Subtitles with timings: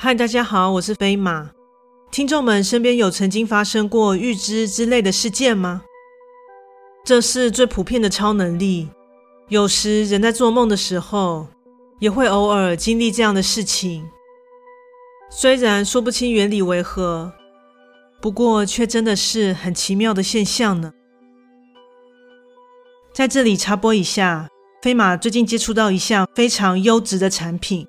[0.00, 1.50] 嗨，大家好，我是飞马。
[2.12, 5.82] 听众们身边有曾经发生过预知之类的事件吗？
[7.04, 8.90] 这是最普遍的超能力。
[9.48, 11.48] 有时人在做梦的时候，
[11.98, 14.08] 也会偶尔经历这样的事情。
[15.32, 17.32] 虽然说不清原理为何，
[18.22, 20.92] 不过却真的是很奇妙的现象呢。
[23.12, 24.48] 在这里插播一下，
[24.80, 27.88] 飞马最近接触到一项非常优质的产品，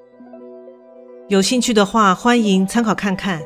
[1.31, 3.41] 有兴趣的话，欢迎参考看看。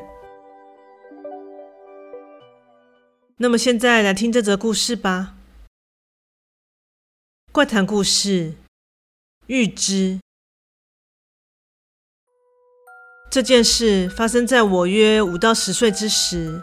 [3.36, 5.34] 那么现在来听这则故事吧。
[7.52, 8.54] 怪谈故事：
[9.46, 10.18] 预知。
[13.30, 16.60] 这件事发生在我约五到十岁之时，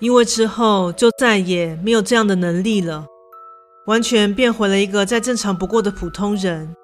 [0.00, 3.06] 因为之后就再也没有这样的能力了。
[3.86, 6.76] 完全变回了一个再正常不过的普通人，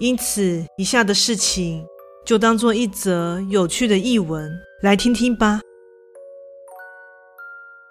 [0.00, 1.86] 因此以下的事情
[2.28, 5.62] 就当做一则有趣的译文来听听吧。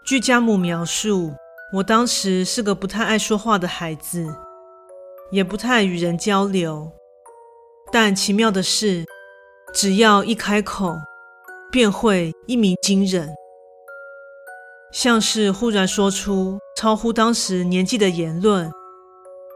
[0.06, 1.34] 据家母描述，
[1.74, 4.28] 我当时是个不太爱说话的孩子，
[5.32, 6.92] 也不太与人交流。
[7.92, 9.06] 但奇妙的是，
[9.74, 10.96] 只要一开口，
[11.72, 13.34] 便会一鸣惊人。
[14.92, 18.72] 像是忽然说出超乎当时年纪的言论，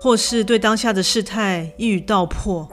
[0.01, 2.67] 或是对当下的事态一语道破，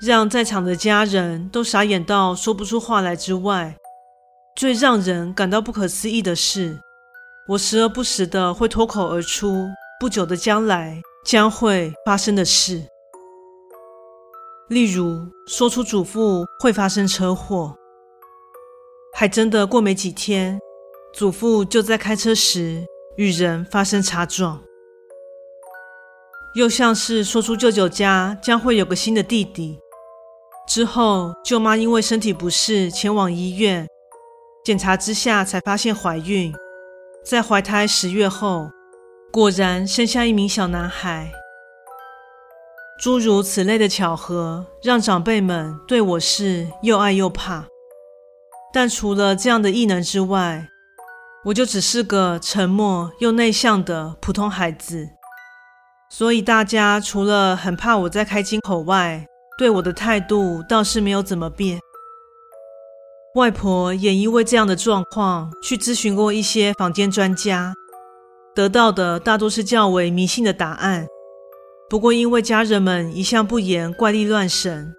[0.00, 3.76] 让在场的家人都傻眼到说不出话来之外，
[4.54, 6.78] 最让人感到不可思议的是，
[7.48, 9.66] 我时而不时的会脱口而出
[9.98, 12.86] 不久的将来将会发生的事，
[14.68, 17.74] 例如说出祖父会发生车祸，
[19.14, 20.60] 还真的过没几天。
[21.12, 22.86] 祖父就在开车时
[23.16, 24.62] 与人发生擦撞，
[26.54, 29.80] 又像是说出舅舅家将会有个新的弟弟。
[30.68, 33.88] 之后，舅妈因为身体不适前往医院
[34.62, 36.54] 检查之下，才发现怀孕。
[37.24, 38.68] 在怀胎十月后，
[39.32, 41.32] 果然生下一名小男孩。
[43.00, 47.64] 诸如此类的巧合，让长辈们对我是又爱又怕。
[48.70, 50.68] 但除了这样的异能之外，
[51.46, 55.08] 我就只是个沉默又内向的普通孩子，
[56.10, 59.24] 所以大家除了很怕我在开金口外，
[59.58, 61.80] 对我的态度倒是没有怎么变。
[63.34, 67.74] 外婆也因为这样的状况去咨询过一些坊间专家，
[68.54, 71.06] 得到的大多是较为迷信的答案。
[71.90, 74.94] 不过因为家人们一向不言怪力乱神，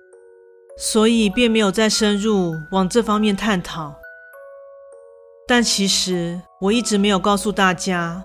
[0.78, 3.96] 所以便没有再深入往这方面探讨。
[5.48, 8.22] 但其实我一直没有告诉大家，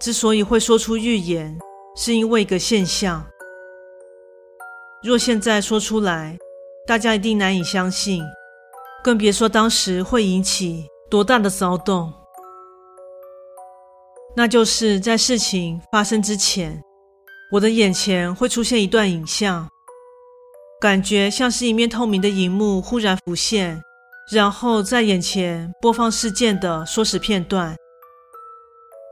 [0.00, 1.58] 之所以会说出预言，
[1.96, 3.24] 是因为一个现象。
[5.06, 6.36] 若现在说出来，
[6.84, 8.24] 大家一定难以相信，
[9.04, 12.12] 更别说当时会引起多大的骚动。
[14.34, 16.82] 那就是在事情发生之前，
[17.52, 19.68] 我的眼前会出现一段影像，
[20.80, 23.80] 感觉像是一面透明的荧幕忽然浮现。
[24.32, 27.76] 然后在眼前播放事件的缩时片段。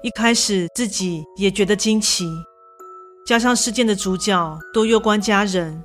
[0.03, 2.28] 一开始自己也觉得惊奇，
[3.27, 5.83] 加上事件的主角都攸关家人，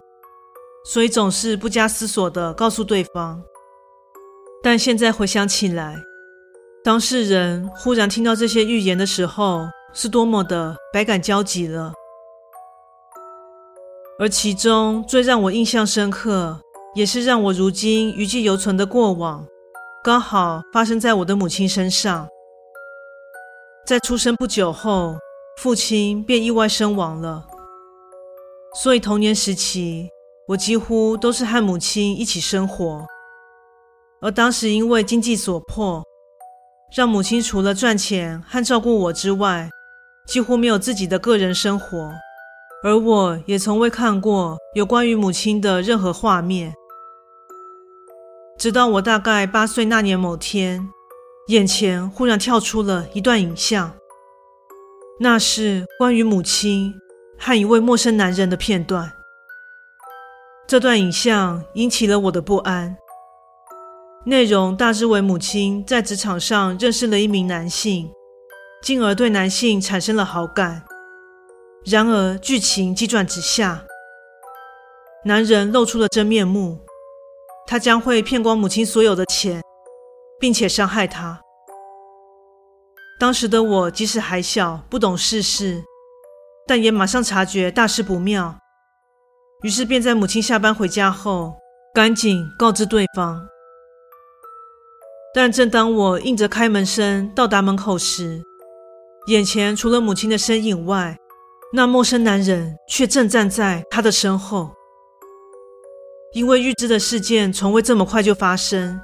[0.85, 3.41] 所以总是不加思索地告诉对方。
[4.61, 5.95] 但现在回想起来，
[6.83, 11.93] 当事人忽然听到这些预言的时候，是多么的百感交集了。
[14.19, 16.59] 而其中最让我印象深刻。
[16.95, 19.45] 也是让我如今余悸犹存的过往，
[20.03, 22.27] 刚好发生在我的母亲身上。
[23.85, 25.15] 在出生不久后，
[25.61, 27.45] 父亲便意外身亡了，
[28.81, 30.07] 所以童年时期
[30.47, 33.05] 我几乎都是和母亲一起生活。
[34.21, 36.01] 而当时因为经济所迫，
[36.95, 39.69] 让母亲除了赚钱和照顾我之外，
[40.25, 42.09] 几乎没有自己的个人生活，
[42.85, 46.73] 而我也从未看过有关于母亲的任何画面。
[48.57, 50.87] 直到我大概八岁那年某天，
[51.49, 53.93] 眼前忽然跳出了一段影像，
[55.21, 56.97] 那是关于母亲
[57.37, 59.11] 和一位陌生男人的片段。
[60.65, 62.95] 这段影像引起了我的不安，
[64.25, 68.09] 内容大致为母亲在职场上认识了一名男性，
[68.81, 70.83] 进而对男性产生了好感。
[71.83, 73.83] 然而剧情急转直下，
[75.25, 76.79] 男人露出了真面目，
[77.67, 79.61] 他将会骗光母亲所有的钱，
[80.39, 81.41] 并且伤害她。
[83.19, 85.83] 当时的我即使还小，不懂世事，
[86.65, 88.57] 但也马上察觉大事不妙，
[89.61, 91.57] 于是便在母亲下班回家后，
[91.93, 93.45] 赶紧告知对方。
[95.35, 98.41] 但正当我应着开门声到达门口时，
[99.27, 101.17] 眼前除了母亲的身影外，
[101.73, 104.71] 那陌生男人却正站在她的身后。
[106.31, 109.01] 因为预知的事件从未这么快就发生，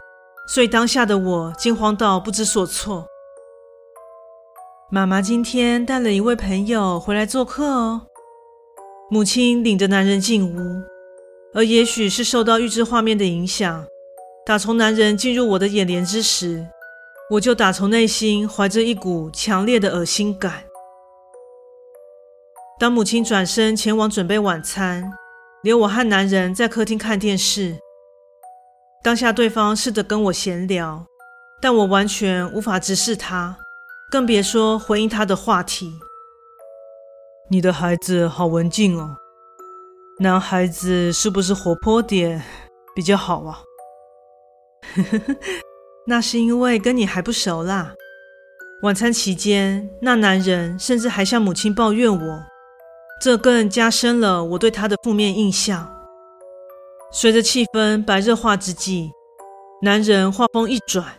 [0.47, 3.05] 所以当下的我惊慌到不知所措。
[4.91, 8.03] 妈妈今天带了一位朋友回来做客哦。
[9.09, 10.83] 母亲领着男人进屋，
[11.55, 13.83] 而也许是受到预知画面的影响。
[14.45, 16.67] 打从男人进入我的眼帘之时，
[17.31, 20.63] 我就打从内心怀着一股强烈的恶心感。
[22.79, 25.11] 当母亲转身前往准备晚餐，
[25.63, 27.75] 留我和男人在客厅看电视。
[29.01, 31.03] 当下对方试着跟我闲聊，
[31.59, 33.57] 但我完全无法直视他，
[34.11, 35.99] 更别说回应他的话题。
[37.49, 39.17] 你的孩子好文静哦，
[40.19, 42.41] 男孩子是不是活泼点
[42.95, 43.61] 比较好啊？
[44.95, 45.35] 呵呵呵，
[46.07, 47.93] 那是因为跟你还不熟啦。
[48.81, 52.43] 晚餐期间，那男人甚至还向母亲抱怨我，
[53.21, 55.91] 这更加深了我对他的负面印象。
[57.11, 59.11] 随着气氛白热化之际，
[59.81, 61.15] 男人话锋一转，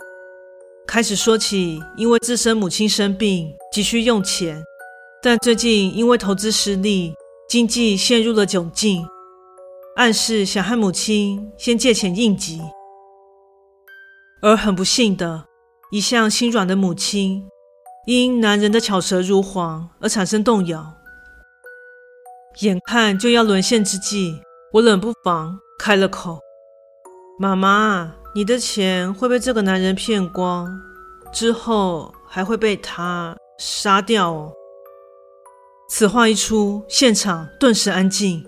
[0.87, 4.63] 开始说起因为自身母亲生病急需用钱，
[5.21, 7.13] 但最近因为投资失利，
[7.49, 9.05] 经济陷入了窘境，
[9.97, 12.63] 暗示想和母亲先借钱应急。
[14.41, 15.45] 而很不幸的，
[15.91, 17.45] 一向心软的母亲，
[18.07, 20.95] 因男人的巧舌如簧而产生动摇。
[22.61, 24.41] 眼看就要沦陷之际，
[24.73, 26.39] 我冷不防开了口
[27.41, 30.69] ：“妈妈，你的钱会被这个男人骗光，
[31.33, 34.53] 之后还会被他杀掉哦。”
[35.89, 38.47] 此话一出，现场顿时安静。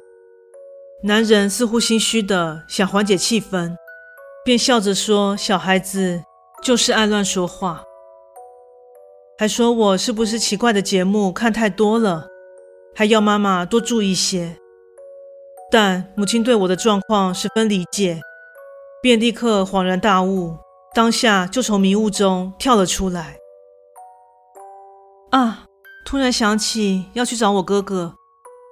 [1.04, 3.74] 男人似乎心虚的想缓解气氛。
[4.44, 6.22] 便笑着说：“小孩子
[6.62, 7.82] 就是爱乱说话，
[9.38, 12.26] 还说我是不是奇怪的节目看太多了，
[12.94, 14.58] 还要妈妈多注意些。”
[15.72, 18.20] 但母亲对我的状况十分理解，
[19.02, 20.56] 便立刻恍然大悟，
[20.94, 23.36] 当下就从迷雾中跳了出来。
[25.30, 25.64] 啊！
[26.06, 28.14] 突然想起要去找我哥哥，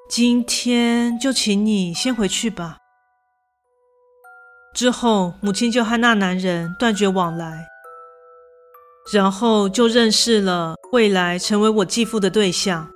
[0.09, 2.79] 今天就请你先回去吧。
[4.75, 7.67] 之后，母亲就和那男人断绝往来，
[9.13, 12.89] 然后就认识了未来成为我继父的对象。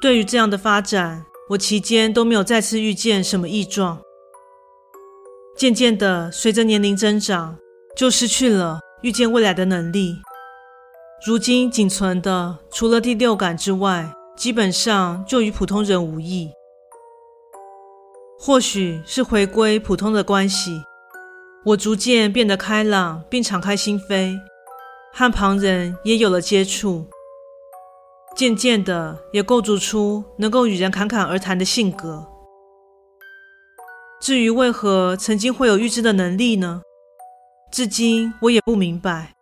[0.00, 4.00] 对于这样的发展，我期间都没有再次遇见什么异状。
[5.56, 7.56] 渐渐的，随着年龄增长，
[7.96, 10.18] 就失去了预见未来的能力。
[11.26, 16.50] 如今仅存的，除了第六感之外，基本上就与普通人无异。
[18.38, 20.82] 或许是回归普通的关系，
[21.64, 24.38] 我逐渐变得开朗并敞开心扉，
[25.14, 27.06] 和旁人也有了接触。
[28.36, 32.26] 渐渐的，也构筑出能够与人侃侃而谈的性格。
[34.20, 36.82] 至于为何曾经会有预知的能力呢？
[37.70, 39.34] 至今我也不明白。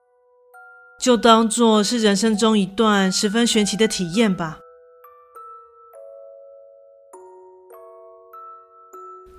[1.01, 4.59] 就当做是人生中一段十分玄奇的体验吧。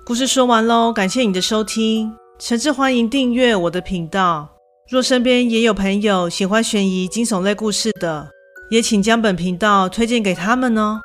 [0.04, 4.48] 故事说完喽，感谢你的收听，诚挚欢迎订阅我的频道。
[4.88, 8.30] 若身边也有朋友喜欢悬疑惊悚类故事的，
[8.70, 11.00] 也请将本频道推荐给他们哦。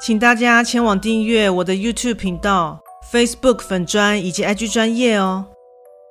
[0.00, 2.80] 请大家前往订阅我的 YouTube 频道、
[3.12, 5.46] Facebook 粉专以及 IG 专业哦。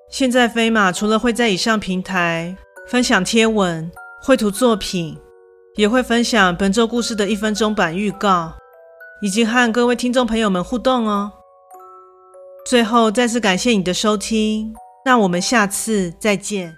[0.09, 2.55] 现在飞马除了会在以上平台
[2.87, 5.17] 分享贴文、绘图作品，
[5.75, 8.53] 也会分享本周故事的一分钟版预告，
[9.21, 11.31] 以及和各位听众朋友们互动哦。
[12.65, 14.73] 最后，再次感谢你的收听，
[15.05, 16.75] 那我们下次再见。